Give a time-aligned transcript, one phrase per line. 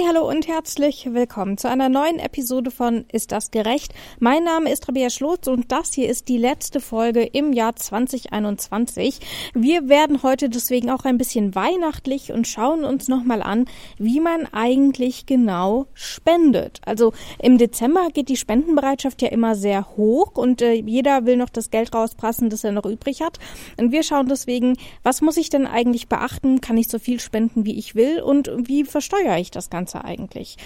[0.00, 3.92] Hi, hallo und herzlich willkommen zu einer neuen Episode von Ist das gerecht?
[4.18, 9.20] Mein Name ist Rabia Schlotz und das hier ist die letzte Folge im Jahr 2021.
[9.52, 13.66] Wir werden heute deswegen auch ein bisschen weihnachtlich und schauen uns nochmal an,
[13.98, 16.80] wie man eigentlich genau spendet.
[16.86, 21.50] Also im Dezember geht die Spendenbereitschaft ja immer sehr hoch und äh, jeder will noch
[21.50, 23.38] das Geld rauspassen, das er noch übrig hat.
[23.76, 26.62] Und wir schauen deswegen, was muss ich denn eigentlich beachten?
[26.62, 28.22] Kann ich so viel spenden, wie ich will?
[28.22, 29.89] Und wie versteuere ich das Ganze?
[29.90, 30.56] Ganze eigentlich.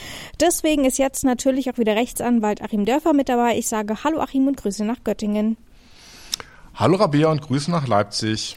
[0.40, 3.56] Deswegen ist jetzt natürlich auch wieder Rechtsanwalt Achim Dörfer mit dabei.
[3.56, 5.56] Ich sage Hallo Achim und Grüße nach Göttingen.
[6.74, 8.56] Hallo Rabea und Grüße nach Leipzig.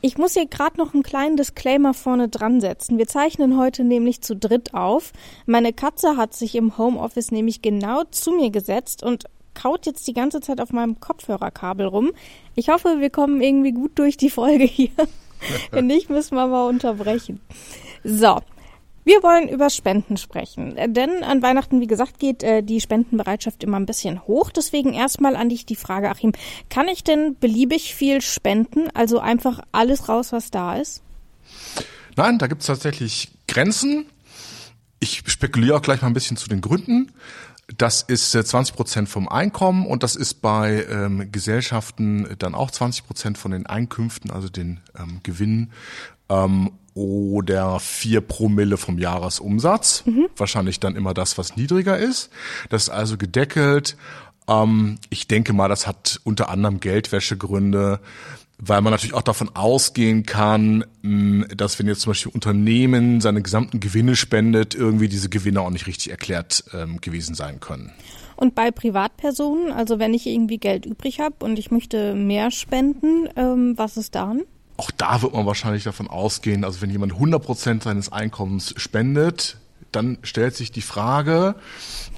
[0.00, 2.98] Ich muss hier gerade noch einen kleinen Disclaimer vorne dran setzen.
[2.98, 5.12] Wir zeichnen heute nämlich zu dritt auf.
[5.46, 9.24] Meine Katze hat sich im Homeoffice nämlich genau zu mir gesetzt und
[9.54, 12.12] kaut jetzt die ganze Zeit auf meinem Kopfhörerkabel rum.
[12.54, 14.90] Ich hoffe, wir kommen irgendwie gut durch die Folge hier.
[15.72, 17.40] Wenn nicht, müssen wir mal unterbrechen.
[18.04, 18.40] So,
[19.04, 23.64] wir wollen über Spenden sprechen, äh, denn an Weihnachten, wie gesagt, geht äh, die Spendenbereitschaft
[23.64, 24.50] immer ein bisschen hoch.
[24.50, 26.32] Deswegen erstmal an dich die Frage, Achim,
[26.68, 31.02] kann ich denn beliebig viel spenden, also einfach alles raus, was da ist?
[32.16, 34.06] Nein, da gibt es tatsächlich Grenzen.
[35.00, 37.12] Ich spekuliere auch gleich mal ein bisschen zu den Gründen.
[37.76, 42.70] Das ist 20 äh, Prozent vom Einkommen und das ist bei ähm, Gesellschaften dann auch
[42.70, 45.72] 20 Prozent von den Einkünften, also den ähm, Gewinnen.
[46.30, 50.02] Ähm, oder vier Promille vom Jahresumsatz.
[50.04, 50.26] Mhm.
[50.36, 52.30] Wahrscheinlich dann immer das, was niedriger ist.
[52.70, 53.96] Das ist also gedeckelt.
[54.48, 58.00] Ähm, ich denke mal, das hat unter anderem Geldwäschegründe,
[58.58, 63.42] weil man natürlich auch davon ausgehen kann, mm, dass wenn jetzt zum Beispiel Unternehmen seine
[63.42, 67.92] gesamten Gewinne spendet, irgendwie diese Gewinne auch nicht richtig erklärt ähm, gewesen sein können.
[68.34, 73.28] Und bei Privatpersonen, also wenn ich irgendwie Geld übrig habe und ich möchte mehr spenden,
[73.36, 74.42] ähm, was ist dann?
[74.78, 79.56] Auch da wird man wahrscheinlich davon ausgehen, also wenn jemand 100 Prozent seines Einkommens spendet,
[79.92, 81.54] dann stellt sich die Frage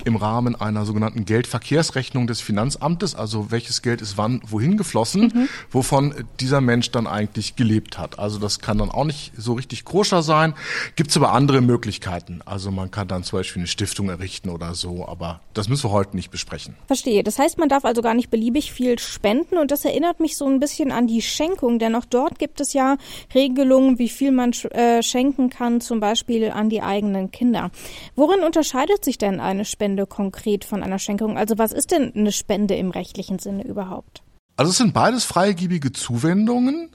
[0.05, 5.49] im Rahmen einer sogenannten Geldverkehrsrechnung des Finanzamtes, also welches Geld ist wann wohin geflossen, mhm.
[5.71, 8.19] wovon dieser Mensch dann eigentlich gelebt hat.
[8.19, 10.55] Also das kann dann auch nicht so richtig koscher sein.
[10.97, 12.41] Gibt es aber andere Möglichkeiten.
[12.45, 15.93] Also man kann dann zum Beispiel eine Stiftung errichten oder so, aber das müssen wir
[15.93, 16.75] heute nicht besprechen.
[16.87, 17.23] Verstehe.
[17.23, 20.47] Das heißt, man darf also gar nicht beliebig viel spenden und das erinnert mich so
[20.47, 22.97] ein bisschen an die Schenkung, denn auch dort gibt es ja
[23.35, 27.60] Regelungen, wie viel man äh, schenken kann, zum Beispiel an die eigenen Kinder.
[27.61, 27.71] Kinder.
[28.17, 31.37] Worin unterscheidet sich denn eine Spende konkret von einer Schenkung?
[31.37, 34.23] Also was ist denn eine Spende im rechtlichen Sinne überhaupt?
[34.57, 36.91] Also es sind beides freigebige Zuwendungen.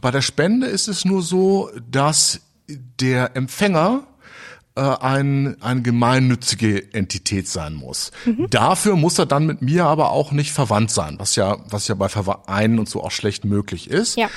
[0.00, 4.06] Bei der Spende ist es nur so, dass der Empfänger
[4.76, 8.12] äh, ein, eine gemeinnützige Entität sein muss.
[8.24, 8.46] Mhm.
[8.50, 11.96] Dafür muss er dann mit mir aber auch nicht verwandt sein, was ja, was ja
[11.96, 14.16] bei Vereinen und so auch schlecht möglich ist.
[14.16, 14.28] Ja.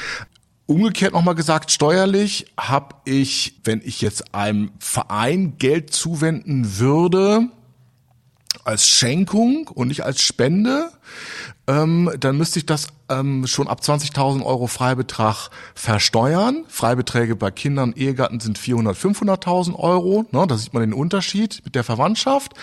[0.65, 7.49] Umgekehrt nochmal gesagt, steuerlich habe ich, wenn ich jetzt einem Verein Geld zuwenden würde,
[8.63, 10.89] als Schenkung und nicht als Spende,
[11.67, 16.63] ähm, dann müsste ich das ähm, schon ab 20.000 Euro Freibetrag versteuern.
[16.67, 20.25] Freibeträge bei Kindern Ehegatten sind 400, 500.000 Euro.
[20.31, 22.53] Ne, da sieht man den Unterschied mit der Verwandtschaft.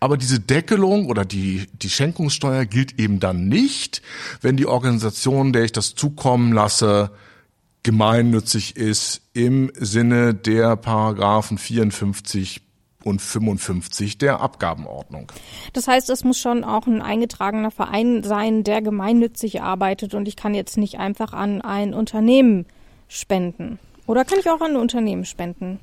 [0.00, 4.02] Aber diese Deckelung oder die, die Schenkungssteuer gilt eben dann nicht,
[4.40, 7.10] wenn die Organisation, der ich das zukommen lasse,
[7.86, 12.60] gemeinnützig ist im Sinne der Paragraphen 54
[13.04, 15.30] und 55 der Abgabenordnung.
[15.72, 20.34] Das heißt, es muss schon auch ein eingetragener Verein sein, der gemeinnützig arbeitet und ich
[20.34, 22.66] kann jetzt nicht einfach an ein Unternehmen
[23.06, 23.78] spenden.
[24.08, 25.78] Oder kann ich auch an ein Unternehmen spenden?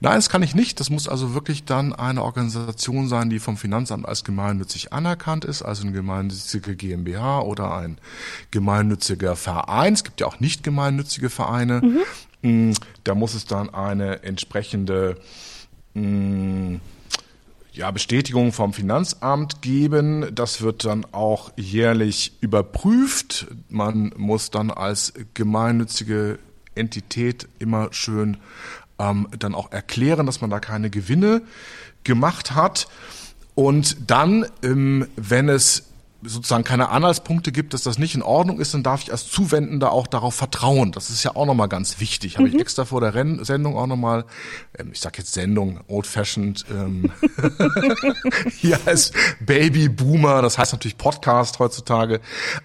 [0.00, 0.80] Nein, das kann ich nicht.
[0.80, 5.62] Das muss also wirklich dann eine Organisation sein, die vom Finanzamt als gemeinnützig anerkannt ist,
[5.62, 7.98] also eine gemeinnützige GmbH oder ein
[8.50, 9.94] gemeinnütziger Verein.
[9.94, 11.80] Es gibt ja auch nicht gemeinnützige Vereine.
[11.82, 12.70] Mhm.
[12.70, 12.74] Mm,
[13.04, 15.16] da muss es dann eine entsprechende
[15.94, 16.76] mm,
[17.72, 20.34] ja, Bestätigung vom Finanzamt geben.
[20.34, 23.46] Das wird dann auch jährlich überprüft.
[23.68, 26.38] Man muss dann als gemeinnützige
[26.74, 28.38] Entität immer schön
[28.98, 31.42] ähm, dann auch erklären, dass man da keine Gewinne
[32.04, 32.88] gemacht hat.
[33.54, 35.87] Und dann, ähm, wenn es
[36.22, 39.92] sozusagen keine Anhaltspunkte gibt, dass das nicht in Ordnung ist, dann darf ich als Zuwendender
[39.92, 40.90] auch darauf vertrauen.
[40.90, 42.38] Das ist ja auch nochmal ganz wichtig.
[42.38, 42.60] Habe ich mhm.
[42.60, 44.24] extra vor der Ren Sendung auch nochmal,
[44.76, 47.12] ähm, ich sag jetzt Sendung, old-fashioned, ähm,
[48.56, 52.20] hier als Baby Boomer, das heißt natürlich Podcast heutzutage.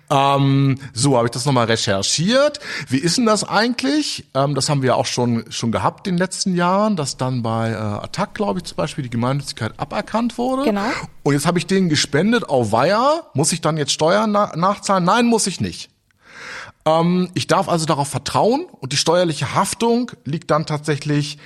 [0.10, 2.60] Ähm, so habe ich das nochmal recherchiert.
[2.90, 4.26] Wie ist denn das eigentlich?
[4.34, 7.72] Ähm, das haben wir auch schon, schon gehabt in den letzten Jahren, dass dann bei
[7.72, 10.64] äh, Attac, glaube ich, zum Beispiel die Gemeinnützigkeit aberkannt wurde.
[10.64, 10.82] Genau.
[11.24, 15.04] Und jetzt habe ich denen gespendet auf Weiher muss ich dann jetzt Steuern na nachzahlen?
[15.04, 15.90] Nein, muss ich nicht.
[16.86, 21.40] Ähm, ich darf also darauf vertrauen und die steuerliche Haftung liegt dann tatsächlich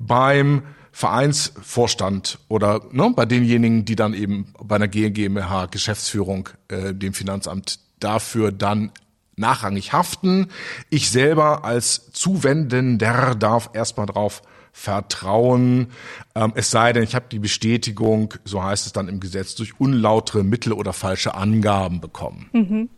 [0.00, 7.14] beim Vereinsvorstand oder ne, bei denjenigen, die dann eben bei einer GmbH Geschäftsführung äh, dem
[7.14, 8.90] Finanzamt dafür dann
[9.36, 10.48] nachrangig haften.
[10.90, 14.42] Ich selber als Zuwendender darf erstmal drauf
[14.76, 15.92] vertrauen,
[16.34, 19.78] ähm, es sei denn, ich habe die Bestätigung, so heißt es dann im Gesetz, durch
[19.78, 22.50] unlautere Mittel oder falsche Angaben bekommen.
[22.52, 22.90] Mhm.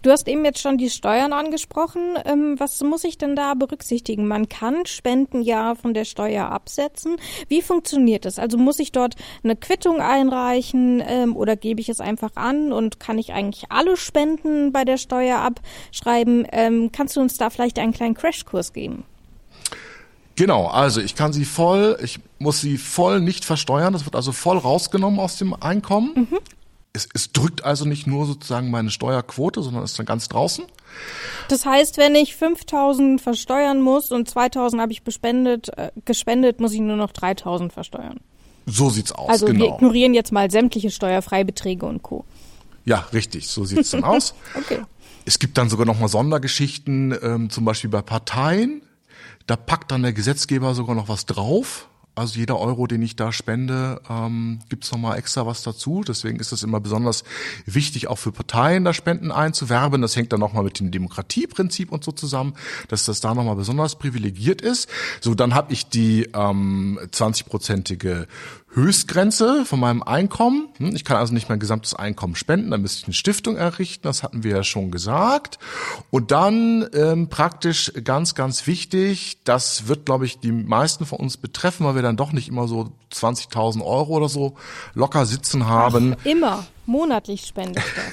[0.00, 2.16] Du hast eben jetzt schon die Steuern angesprochen.
[2.24, 4.26] Ähm, was muss ich denn da berücksichtigen?
[4.26, 7.16] Man kann Spenden ja von der Steuer absetzen.
[7.48, 8.38] Wie funktioniert das?
[8.38, 12.98] Also muss ich dort eine Quittung einreichen ähm, oder gebe ich es einfach an und
[13.00, 16.46] kann ich eigentlich alle Spenden bei der Steuer abschreiben?
[16.50, 19.04] Ähm, kannst du uns da vielleicht einen kleinen Crashkurs geben?
[20.38, 24.30] Genau, also ich kann sie voll, ich muss sie voll nicht versteuern, das wird also
[24.30, 26.12] voll rausgenommen aus dem Einkommen.
[26.14, 26.38] Mhm.
[26.92, 30.64] Es, es drückt also nicht nur sozusagen meine Steuerquote, sondern ist dann ganz draußen.
[31.48, 36.72] Das heißt, wenn ich 5000 versteuern muss und 2000 habe ich bespendet, äh, gespendet, muss
[36.72, 38.20] ich nur noch 3000 versteuern.
[38.64, 39.58] So sieht's aus, also genau.
[39.58, 42.24] wir ignorieren jetzt mal sämtliche Steuerfreibeträge und Co.
[42.84, 44.34] Ja, richtig, so sieht's dann aus.
[44.54, 44.82] okay.
[45.24, 48.82] Es gibt dann sogar noch mal Sondergeschichten, ähm, zum Beispiel bei Parteien,
[49.48, 51.88] da packt dann der Gesetzgeber sogar noch was drauf.
[52.14, 56.02] Also jeder Euro, den ich da spende, ähm, gibt's noch mal extra was dazu.
[56.06, 57.22] Deswegen ist es immer besonders
[57.64, 60.02] wichtig, auch für Parteien da Spenden einzuwerben.
[60.02, 62.54] Das hängt dann noch mal mit dem Demokratieprinzip und so zusammen,
[62.88, 64.88] dass das da noch mal besonders privilegiert ist.
[65.20, 68.26] So, dann habe ich die ähm, 20-prozentige
[68.72, 70.68] Höchstgrenze von meinem Einkommen.
[70.78, 74.06] Hm, ich kann also nicht mein gesamtes Einkommen spenden, dann müsste ich eine Stiftung errichten,
[74.06, 75.58] das hatten wir ja schon gesagt.
[76.10, 81.36] Und dann ähm, praktisch ganz, ganz wichtig, das wird, glaube ich, die meisten von uns
[81.36, 84.56] betreffen, weil wir dann doch nicht immer so 20.000 Euro oder so
[84.94, 86.16] locker sitzen haben.
[86.18, 86.66] Ach, immer.
[86.88, 88.04] Monatlich spende ich das.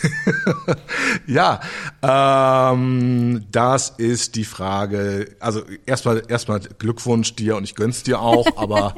[1.27, 1.61] ja,
[2.03, 5.33] ähm, das ist die Frage.
[5.39, 8.93] Also erstmal erstmal Glückwunsch dir und ich gönn's dir auch, aber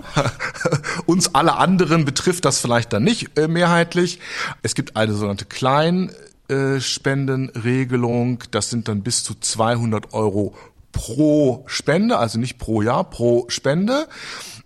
[1.05, 4.19] uns alle anderen betrifft das vielleicht dann nicht äh, mehrheitlich.
[4.63, 8.45] Es gibt eine sogenannte Kleinspendenregelung.
[8.49, 10.55] Das sind dann bis zu 200 Euro
[10.91, 14.07] pro Spende, also nicht pro Jahr, pro Spende.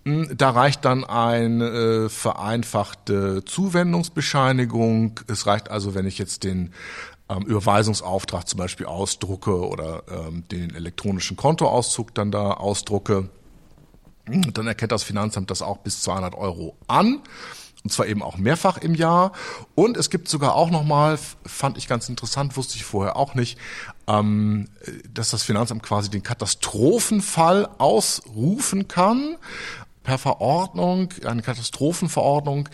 [0.06, 5.19] Hm, da reicht dann eine äh, vereinfachte Zuwendungsbescheinigung.
[5.27, 6.74] Es reicht also, wenn ich jetzt den
[7.30, 13.30] ähm, Überweisungsauftrag zum Beispiel ausdrucke oder ähm, den elektronischen Kontoauszug dann da ausdrucke.
[14.25, 17.21] Hm, dann erkennt das Finanzamt das auch bis 200 Euro an.
[17.83, 19.31] Und zwar eben auch mehrfach im Jahr.
[19.74, 23.57] Und es gibt sogar auch nochmal, fand ich ganz interessant, wusste ich vorher auch nicht,
[24.07, 24.68] ähm,
[25.12, 29.38] dass das Finanzamt quasi den Katastrophenfall ausrufen kann
[30.03, 32.69] per Verordnung, eine Katastrophenverordnung.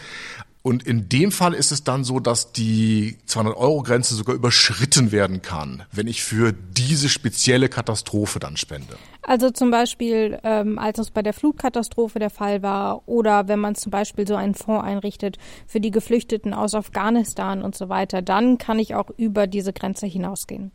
[0.68, 5.84] Und in dem Fall ist es dann so, dass die 200-Euro-Grenze sogar überschritten werden kann,
[5.94, 8.98] wenn ich für diese spezielle Katastrophe dann spende.
[9.22, 13.76] Also zum Beispiel, ähm, als es bei der Flutkatastrophe der Fall war oder wenn man
[13.76, 15.38] zum Beispiel so einen Fonds einrichtet
[15.68, 20.06] für die Geflüchteten aus Afghanistan und so weiter, dann kann ich auch über diese Grenze
[20.06, 20.72] hinausgehen.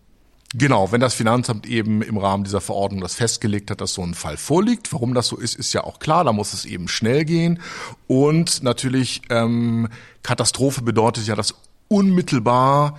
[0.55, 4.15] Genau, wenn das Finanzamt eben im Rahmen dieser Verordnung das festgelegt hat, dass so ein
[4.15, 4.93] Fall vorliegt.
[4.93, 6.25] Warum das so ist, ist ja auch klar.
[6.25, 7.61] Da muss es eben schnell gehen.
[8.07, 9.89] Und natürlich, ähm,
[10.23, 11.55] Katastrophe bedeutet ja, dass
[11.89, 12.99] unmittelbar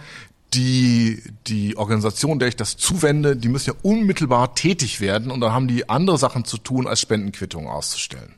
[0.53, 5.51] die, die Organisation, der ich das zuwende, die müssen ja unmittelbar tätig werden und dann
[5.51, 8.33] haben die andere Sachen zu tun, als Spendenquittungen auszustellen.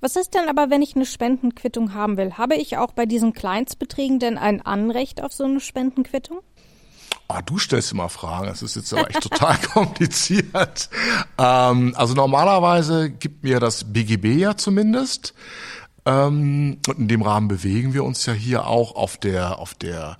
[0.00, 2.34] Was ist denn aber, wenn ich eine Spendenquittung haben will?
[2.34, 6.40] Habe ich auch bei diesen Kleinstbeträgen denn ein Anrecht auf so eine Spendenquittung?
[7.28, 8.46] Ah, du stellst immer Fragen.
[8.46, 10.88] Das ist jetzt aber echt total kompliziert.
[11.38, 15.34] Ähm, also normalerweise gibt mir das BGB ja zumindest.
[16.04, 20.18] Ähm, und in dem Rahmen bewegen wir uns ja hier auch auf der auf der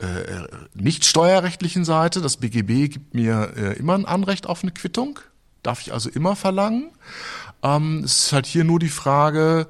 [0.00, 0.42] äh,
[0.74, 2.20] nicht steuerrechtlichen Seite.
[2.20, 5.20] Das BGB gibt mir äh, immer ein Anrecht auf eine Quittung.
[5.62, 6.90] Darf ich also immer verlangen.
[7.62, 9.68] Ähm, es ist halt hier nur die Frage,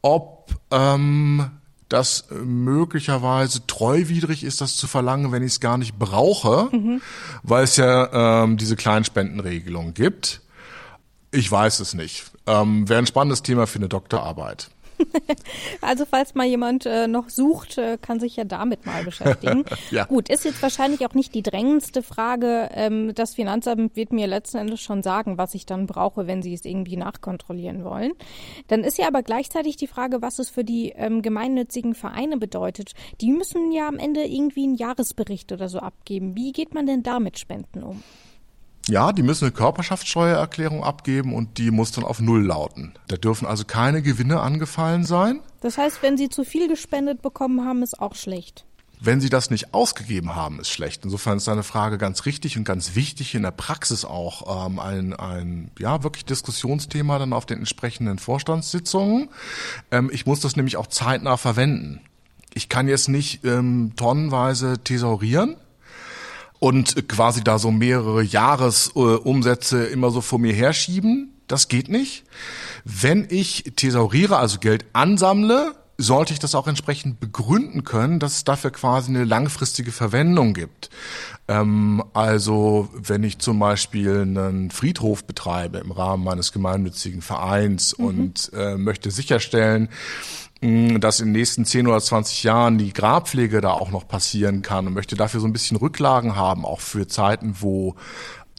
[0.00, 1.50] ob ähm,
[1.94, 7.00] dass äh, möglicherweise treuwidrig ist, das zu verlangen, wenn ich es gar nicht brauche, mhm.
[7.44, 10.40] weil es ja ähm, diese Kleinspendenregelung gibt.
[11.30, 12.24] Ich weiß es nicht.
[12.48, 14.70] Ähm, Wäre ein spannendes Thema für eine Doktorarbeit.
[15.80, 19.64] also falls mal jemand äh, noch sucht, äh, kann sich ja damit mal beschäftigen.
[19.90, 20.04] ja.
[20.04, 22.68] Gut, ist jetzt wahrscheinlich auch nicht die drängendste Frage.
[22.72, 26.54] Ähm, das Finanzamt wird mir letzten Endes schon sagen, was ich dann brauche, wenn sie
[26.54, 28.12] es irgendwie nachkontrollieren wollen.
[28.68, 32.92] Dann ist ja aber gleichzeitig die Frage, was es für die ähm, gemeinnützigen Vereine bedeutet.
[33.20, 36.36] Die müssen ja am Ende irgendwie einen Jahresbericht oder so abgeben.
[36.36, 38.02] Wie geht man denn da mit Spenden um?
[38.88, 42.92] Ja, die müssen eine Körperschaftssteuererklärung abgeben und die muss dann auf Null lauten.
[43.08, 45.40] Da dürfen also keine Gewinne angefallen sein.
[45.60, 48.66] Das heißt, wenn Sie zu viel gespendet bekommen haben, ist auch schlecht.
[49.00, 51.04] Wenn Sie das nicht ausgegeben haben, ist schlecht.
[51.04, 55.14] Insofern ist deine Frage ganz richtig und ganz wichtig in der Praxis auch ähm, ein,
[55.14, 59.30] ein ja wirklich Diskussionsthema dann auf den entsprechenden Vorstandssitzungen.
[59.90, 62.00] Ähm, ich muss das nämlich auch zeitnah verwenden.
[62.54, 65.56] Ich kann jetzt nicht ähm, tonnenweise thesaurieren
[66.64, 71.34] und quasi da so mehrere Jahresumsätze immer so vor mir herschieben.
[71.46, 72.24] Das geht nicht.
[72.86, 78.44] Wenn ich thesauriere, also Geld ansammle, sollte ich das auch entsprechend begründen können, dass es
[78.44, 80.88] dafür quasi eine langfristige Verwendung gibt.
[81.48, 88.04] Ähm, also wenn ich zum Beispiel einen Friedhof betreibe im Rahmen meines gemeinnützigen Vereins mhm.
[88.06, 89.90] und äh, möchte sicherstellen,
[91.00, 94.86] dass in den nächsten 10 oder 20 Jahren die Grabpflege da auch noch passieren kann
[94.86, 97.96] und möchte dafür so ein bisschen Rücklagen haben, auch für Zeiten, wo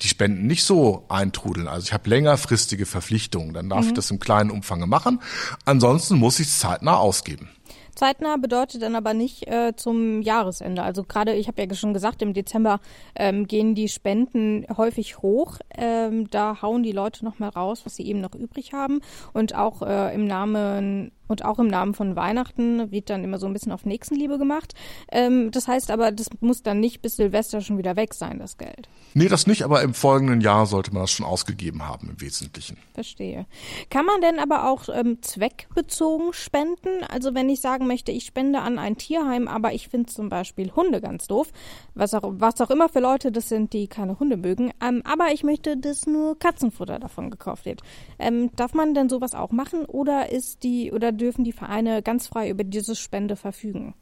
[0.01, 1.67] die Spenden nicht so eintrudeln.
[1.67, 3.87] Also ich habe längerfristige Verpflichtungen, dann darf mhm.
[3.87, 5.19] ich das im kleinen Umfang machen.
[5.65, 7.49] Ansonsten muss ich es zeitnah ausgeben.
[7.95, 10.83] Zeitnah bedeutet dann aber nicht äh, zum Jahresende.
[10.83, 12.81] Also gerade, ich habe ja schon gesagt, im Dezember
[13.15, 15.59] ähm, gehen die Spenden häufig hoch.
[15.77, 18.99] Ähm, da hauen die Leute nochmal raus, was sie eben noch übrig haben.
[19.33, 23.47] Und auch äh, im Namen und auch im Namen von Weihnachten wird dann immer so
[23.47, 24.73] ein bisschen auf Nächstenliebe gemacht.
[25.11, 28.57] Ähm, das heißt aber, das muss dann nicht bis Silvester schon wieder weg sein, das
[28.57, 28.89] Geld.
[29.13, 32.77] Nee, das nicht, aber im folgenden Jahr sollte man das schon ausgegeben haben im Wesentlichen.
[32.93, 33.45] Verstehe.
[33.89, 37.03] Kann man denn aber auch ähm, zweckbezogen spenden?
[37.09, 40.71] Also wenn ich sagen möchte, ich spende an ein Tierheim, aber ich finde zum Beispiel
[40.75, 41.51] Hunde ganz doof,
[41.93, 45.31] was auch, was auch immer für Leute das sind, die keine Hunde mögen, ähm, aber
[45.33, 47.81] ich möchte, dass nur Katzenfutter davon gekauft wird.
[48.19, 52.27] Ähm, darf man denn sowas auch machen oder ist die oder dürfen die Vereine ganz
[52.27, 53.93] frei über diese Spende verfügen?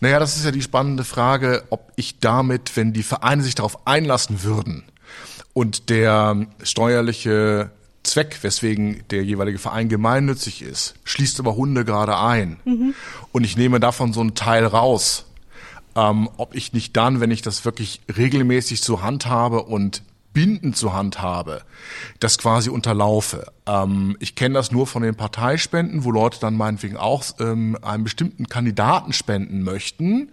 [0.00, 3.86] Naja, das ist ja die spannende Frage, ob ich damit, wenn die Vereine sich darauf
[3.86, 4.84] einlassen würden
[5.54, 7.70] und der steuerliche
[8.02, 12.94] Zweck, weswegen der jeweilige Verein gemeinnützig ist, schließt aber Hunde gerade ein mhm.
[13.32, 15.26] und ich nehme davon so einen Teil raus,
[15.96, 20.02] ähm, ob ich nicht dann, wenn ich das wirklich regelmäßig zur Hand habe und
[20.36, 21.62] Binden zur Hand habe,
[22.20, 23.50] das quasi unterlaufe.
[23.64, 28.04] Ähm, ich kenne das nur von den Parteispenden, wo Leute dann meinetwegen auch ähm, einen
[28.04, 30.32] bestimmten Kandidaten spenden möchten.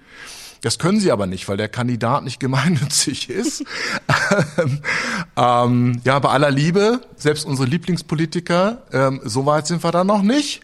[0.64, 3.66] Das können sie aber nicht, weil der Kandidat nicht gemeinnützig ist.
[5.38, 10.22] ähm, ja, bei aller Liebe, selbst unsere Lieblingspolitiker, ähm, so weit sind wir da noch
[10.22, 10.62] nicht.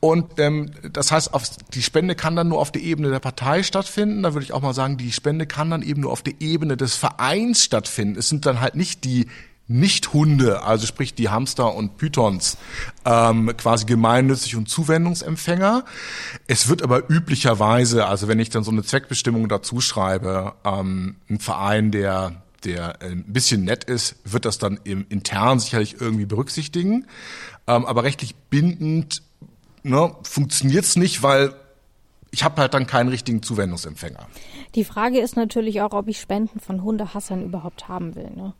[0.00, 3.62] Und ähm, das heißt, auf, die Spende kann dann nur auf der Ebene der Partei
[3.62, 4.24] stattfinden.
[4.24, 6.76] Da würde ich auch mal sagen, die Spende kann dann eben nur auf der Ebene
[6.76, 8.18] des Vereins stattfinden.
[8.18, 9.26] Es sind dann halt nicht die
[9.68, 12.56] nicht-Hunde, also sprich die Hamster und Pythons,
[13.04, 15.84] ähm, quasi gemeinnützig und Zuwendungsempfänger.
[16.46, 21.40] Es wird aber üblicherweise, also wenn ich dann so eine Zweckbestimmung dazu schreibe, ähm, ein
[21.40, 27.06] Verein, der der ein bisschen nett ist, wird das dann im intern sicherlich irgendwie berücksichtigen.
[27.66, 29.22] Ähm, aber rechtlich bindend
[29.82, 31.54] ne, funktioniert es nicht, weil
[32.30, 34.26] ich habe halt dann keinen richtigen Zuwendungsempfänger.
[34.74, 38.30] Die Frage ist natürlich auch, ob ich Spenden von Hundehassern überhaupt haben will.
[38.34, 38.52] Ne?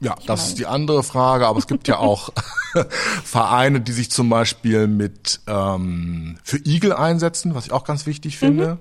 [0.00, 0.48] Ja, ich das mein.
[0.48, 2.30] ist die andere Frage, aber es gibt ja auch
[3.24, 8.38] Vereine, die sich zum Beispiel mit ähm, für Igel einsetzen, was ich auch ganz wichtig
[8.38, 8.78] finde.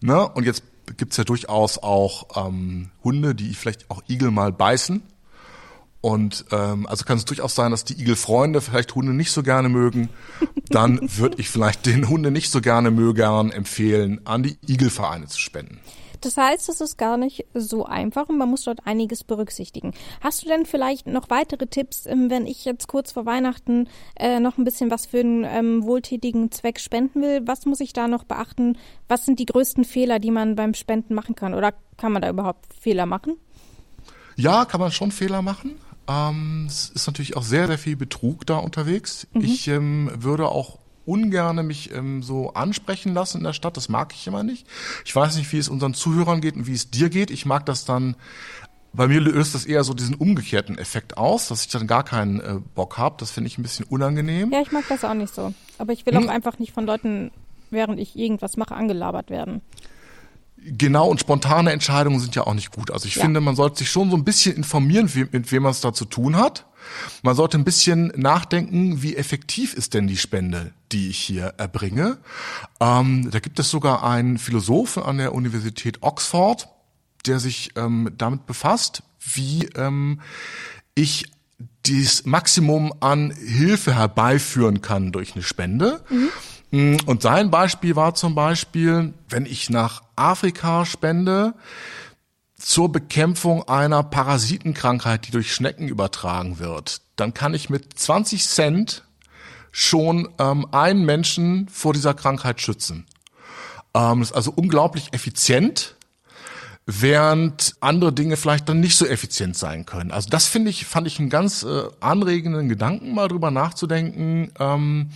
[0.00, 0.08] Mhm.
[0.08, 0.28] Ne?
[0.28, 0.62] Und jetzt
[0.96, 5.02] gibt's ja durchaus auch ähm, Hunde, die vielleicht auch Igel mal beißen.
[6.00, 9.68] Und ähm, also kann es durchaus sein, dass die Igelfreunde vielleicht Hunde nicht so gerne
[9.68, 10.08] mögen.
[10.68, 15.40] Dann würde ich vielleicht den Hunde nicht so gerne mögern empfehlen, an die Igelvereine zu
[15.40, 15.80] spenden.
[16.20, 19.92] Das heißt, es ist gar nicht so einfach und man muss dort einiges berücksichtigen.
[20.20, 24.40] Hast du denn vielleicht noch weitere Tipps, ähm, wenn ich jetzt kurz vor Weihnachten äh,
[24.40, 27.42] noch ein bisschen was für einen ähm, wohltätigen Zweck spenden will?
[27.46, 28.78] Was muss ich da noch beachten?
[29.08, 31.54] Was sind die größten Fehler, die man beim Spenden machen kann?
[31.54, 33.36] Oder kann man da überhaupt Fehler machen?
[34.36, 35.76] Ja, kann man schon Fehler machen.
[36.08, 39.26] Ähm, es ist natürlich auch sehr, sehr viel Betrug da unterwegs.
[39.32, 39.40] Mhm.
[39.42, 43.76] Ich ähm, würde auch ungerne mich ähm, so ansprechen lassen in der Stadt.
[43.76, 44.66] Das mag ich immer nicht.
[45.04, 47.30] Ich weiß nicht, wie es unseren Zuhörern geht und wie es dir geht.
[47.30, 48.16] Ich mag das dann
[48.96, 52.40] bei mir löst das eher so diesen umgekehrten Effekt aus, dass ich dann gar keinen
[52.40, 53.16] äh, Bock habe.
[53.18, 54.50] Das finde ich ein bisschen unangenehm.
[54.50, 55.52] Ja, ich mag das auch nicht so.
[55.78, 56.24] Aber ich will hm.
[56.24, 57.30] auch einfach nicht von Leuten,
[57.70, 59.60] während ich irgendwas mache, angelabert werden.
[60.56, 62.90] Genau, und spontane Entscheidungen sind ja auch nicht gut.
[62.90, 63.22] Also ich ja.
[63.22, 65.92] finde, man sollte sich schon so ein bisschen informieren, wie, mit wem man es da
[65.92, 66.66] zu tun hat.
[67.22, 72.18] Man sollte ein bisschen nachdenken, wie effektiv ist denn die Spende, die ich hier erbringe.
[72.80, 76.68] Ähm, da gibt es sogar einen Philosophen an der Universität Oxford,
[77.26, 80.20] der sich ähm, damit befasst, wie ähm,
[80.94, 81.26] ich
[81.86, 86.02] das Maximum an Hilfe herbeiführen kann durch eine Spende.
[86.70, 86.98] Mhm.
[87.06, 91.54] Und sein Beispiel war zum Beispiel, wenn ich nach Afrika spende,
[92.56, 99.04] zur Bekämpfung einer Parasitenkrankheit, die durch Schnecken übertragen wird, dann kann ich mit 20 Cent
[99.70, 103.06] schon ähm, einen Menschen vor dieser Krankheit schützen.
[103.94, 105.96] Ähm, das ist also unglaublich effizient
[106.86, 110.12] während andere Dinge vielleicht dann nicht so effizient sein können.
[110.12, 114.52] Also das finde ich, fand ich einen ganz äh, anregenden Gedanken, mal drüber nachzudenken.
[114.58, 115.10] Ähm,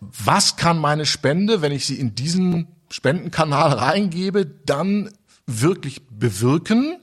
[0.00, 5.10] was kann meine Spende, wenn ich sie in diesen Spendenkanal reingebe, dann
[5.48, 6.98] wirklich bewirken?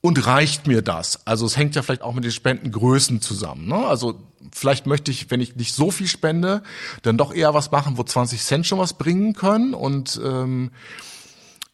[0.00, 1.26] Und reicht mir das?
[1.26, 3.66] Also es hängt ja vielleicht auch mit den Spendengrößen zusammen.
[3.66, 3.74] Ne?
[3.74, 4.14] Also
[4.52, 6.62] vielleicht möchte ich, wenn ich nicht so viel spende,
[7.02, 10.70] dann doch eher was machen, wo 20 Cent schon was bringen können und ähm,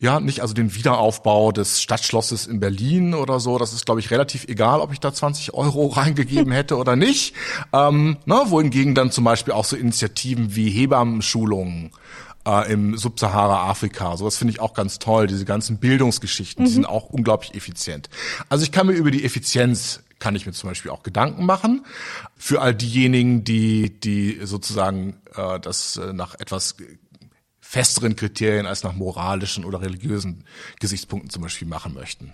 [0.01, 3.59] ja, nicht also den Wiederaufbau des Stadtschlosses in Berlin oder so.
[3.59, 7.35] Das ist, glaube ich, relativ egal, ob ich da 20 Euro reingegeben hätte oder nicht.
[7.73, 11.91] Ähm, ne, wohingegen dann zum Beispiel auch so Initiativen wie Hebammenschulungen
[12.47, 14.17] äh, im Subsahara-Afrika.
[14.17, 15.27] So, das finde ich auch ganz toll.
[15.27, 16.67] Diese ganzen Bildungsgeschichten, mhm.
[16.69, 18.09] die sind auch unglaublich effizient.
[18.49, 21.85] Also ich kann mir über die Effizienz kann ich mir zum Beispiel auch Gedanken machen.
[22.37, 26.77] Für all diejenigen, die, die sozusagen äh, das äh, nach etwas
[27.61, 30.45] festeren Kriterien als nach moralischen oder religiösen
[30.81, 32.33] Gesichtspunkten zum Beispiel machen möchten.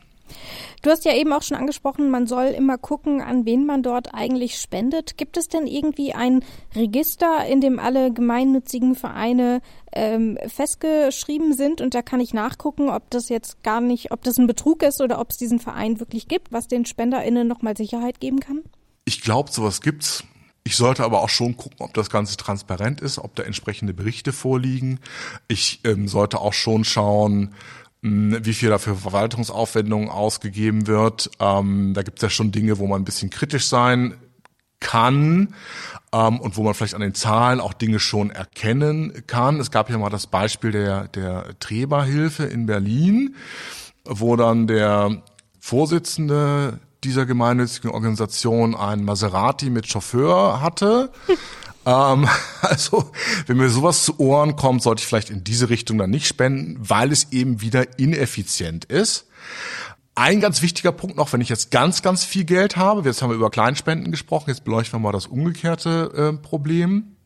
[0.83, 4.15] Du hast ja eben auch schon angesprochen, man soll immer gucken, an wen man dort
[4.15, 5.19] eigentlich spendet.
[5.19, 6.43] Gibt es denn irgendwie ein
[6.75, 9.61] Register, in dem alle gemeinnützigen Vereine
[9.93, 14.39] ähm, festgeschrieben sind und da kann ich nachgucken, ob das jetzt gar nicht, ob das
[14.39, 18.21] ein Betrug ist oder ob es diesen Verein wirklich gibt, was den SpenderInnen nochmal Sicherheit
[18.21, 18.63] geben kann?
[19.05, 20.25] Ich glaube, sowas gibt's.
[20.63, 24.33] Ich sollte aber auch schon gucken, ob das Ganze transparent ist, ob da entsprechende Berichte
[24.33, 25.01] vorliegen.
[25.49, 27.55] Ich ähm, sollte auch schon schauen,
[28.02, 31.30] wie viel dafür Verwaltungsaufwendungen ausgegeben wird.
[31.38, 34.14] Ähm, da gibt es ja schon Dinge, wo man ein bisschen kritisch sein
[34.80, 35.54] kann
[36.12, 39.61] ähm, und wo man vielleicht an den Zahlen auch Dinge schon erkennen kann.
[39.61, 43.37] Es gab ja mal das Beispiel der, der Treberhilfe in Berlin,
[44.04, 45.23] wo dann der
[45.61, 51.11] Vorsitzende dieser gemeinnützigen Organisation ein Maserati mit Chauffeur hatte.
[51.87, 52.29] ähm,
[52.63, 53.11] also,
[53.47, 56.77] wenn mir sowas zu Ohren kommt, sollte ich vielleicht in diese Richtung dann nicht spenden,
[56.81, 59.27] weil es eben wieder ineffizient ist.
[60.14, 63.31] Ein ganz wichtiger Punkt noch, wenn ich jetzt ganz, ganz viel Geld habe, jetzt haben
[63.31, 67.16] wir über Kleinspenden gesprochen, jetzt beleuchten wir mal das umgekehrte äh, Problem,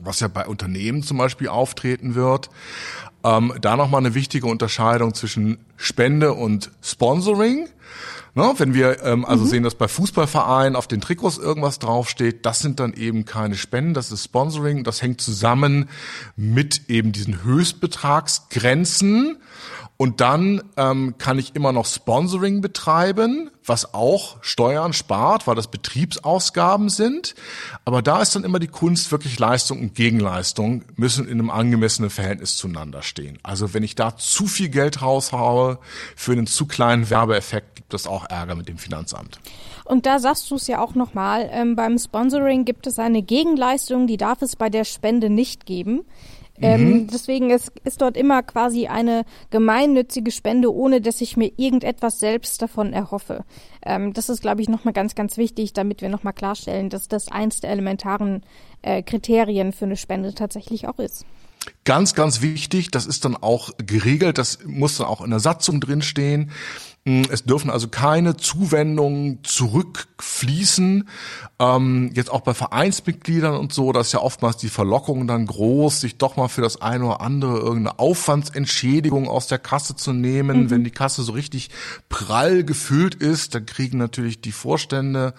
[0.00, 2.50] was ja bei Unternehmen zum Beispiel auftreten wird.
[3.24, 7.68] Ähm, da nochmal eine wichtige Unterscheidung zwischen Spende und Sponsoring.
[8.34, 9.48] Ne, wenn wir ähm, also mhm.
[9.48, 13.94] sehen, dass bei Fußballvereinen auf den Trikots irgendwas draufsteht, das sind dann eben keine Spenden,
[13.94, 14.84] das ist Sponsoring.
[14.84, 15.88] Das hängt zusammen
[16.36, 19.38] mit eben diesen Höchstbetragsgrenzen.
[20.00, 25.66] Und dann ähm, kann ich immer noch Sponsoring betreiben, was auch Steuern spart, weil das
[25.66, 27.34] Betriebsausgaben sind.
[27.84, 32.10] Aber da ist dann immer die Kunst, wirklich Leistung und Gegenleistung müssen in einem angemessenen
[32.10, 33.40] Verhältnis zueinander stehen.
[33.42, 35.80] Also wenn ich da zu viel Geld raushaue
[36.14, 39.40] für einen zu kleinen Werbeeffekt, gibt es auch Ärger mit dem Finanzamt.
[39.84, 44.06] Und da sagst du es ja auch nochmal, ähm, beim Sponsoring gibt es eine Gegenleistung,
[44.06, 46.04] die darf es bei der Spende nicht geben.
[46.60, 47.06] Ähm, mhm.
[47.08, 52.60] deswegen ist, ist dort immer quasi eine gemeinnützige Spende, ohne dass ich mir irgendetwas selbst
[52.62, 53.44] davon erhoffe.
[53.84, 57.30] Ähm, das ist, glaube ich, nochmal ganz, ganz wichtig, damit wir nochmal klarstellen, dass das
[57.30, 58.42] eins der elementaren
[58.82, 61.24] äh, Kriterien für eine Spende tatsächlich auch ist.
[61.84, 65.80] Ganz, ganz wichtig, das ist dann auch geregelt, das muss dann auch in der Satzung
[65.80, 66.50] drinstehen.
[67.08, 71.08] Hm, es dürfen also keine Zuwendungen zurückfließen.
[71.58, 76.02] Ähm, jetzt auch bei Vereinsmitgliedern und so, da ist ja oftmals die Verlockung dann groß,
[76.02, 80.64] sich doch mal für das eine oder andere irgendeine Aufwandsentschädigung aus der Kasse zu nehmen.
[80.64, 80.70] Mhm.
[80.70, 81.70] Wenn die Kasse so richtig
[82.10, 85.32] prall gefüllt ist, dann kriegen natürlich die Vorstände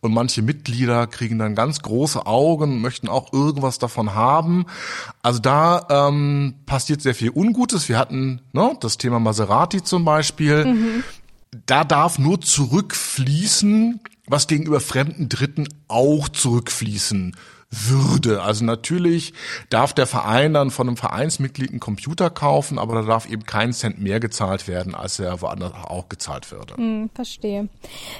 [0.00, 4.66] und manche Mitglieder kriegen dann ganz große Augen, möchten auch irgendwas davon haben.
[5.22, 7.88] Also da ähm, passiert sehr viel Ungutes.
[7.88, 10.64] Wir hatten ne, das Thema Maserati zum Beispiel.
[10.64, 11.04] Mhm
[11.66, 17.36] da darf nur zurückfließen, was gegenüber fremden Dritten auch zurückfließen
[17.72, 18.42] würde.
[18.42, 19.32] Also natürlich
[19.70, 23.72] darf der Verein dann von einem Vereinsmitglied einen Computer kaufen, aber da darf eben kein
[23.72, 26.76] Cent mehr gezahlt werden, als er woanders auch gezahlt würde.
[26.76, 27.68] Hm, verstehe.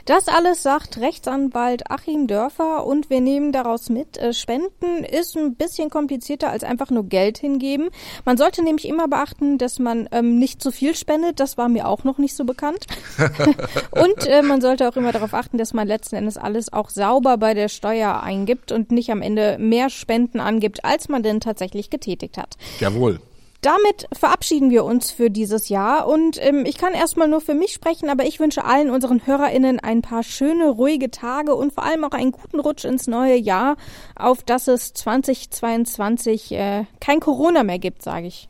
[0.06, 5.54] Das alles sagt Rechtsanwalt Achim Dörfer und wir nehmen daraus mit, äh, Spenden ist ein
[5.54, 7.90] bisschen komplizierter als einfach nur Geld hingeben.
[8.24, 11.40] Man sollte nämlich immer beachten, dass man ähm, nicht zu viel spendet.
[11.40, 12.86] Das war mir auch noch nicht so bekannt.
[13.90, 17.36] und äh, man sollte auch immer darauf achten, dass man letzten Endes alles auch sauber
[17.36, 21.40] bei der Steuer eingibt und nicht am Ende Ende mehr Spenden angibt, als man denn
[21.40, 22.56] tatsächlich getätigt hat.
[22.80, 23.20] Jawohl.
[23.60, 27.72] Damit verabschieden wir uns für dieses Jahr und ähm, ich kann erstmal nur für mich
[27.72, 32.02] sprechen, aber ich wünsche allen unseren HörerInnen ein paar schöne, ruhige Tage und vor allem
[32.02, 33.76] auch einen guten Rutsch ins neue Jahr,
[34.16, 38.48] auf dass es 2022 äh, kein Corona mehr gibt, sage ich.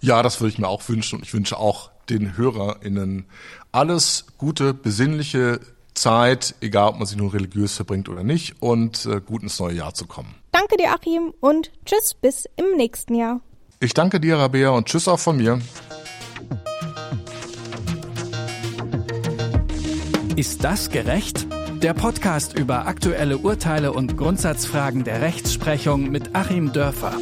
[0.00, 3.26] Ja, das würde ich mir auch wünschen und ich wünsche auch den HörerInnen
[3.70, 5.60] alles Gute, besinnliche
[6.00, 9.74] Zeit, egal ob man sich nun religiös verbringt oder nicht, und äh, gut ins neue
[9.74, 10.34] Jahr zu kommen.
[10.52, 13.40] Danke dir, Achim, und tschüss bis im nächsten Jahr.
[13.80, 15.60] Ich danke dir, Rabea, und tschüss auch von mir.
[20.36, 21.46] Ist das gerecht?
[21.82, 27.12] Der Podcast über aktuelle Urteile und Grundsatzfragen der Rechtsprechung mit Achim Dörfer.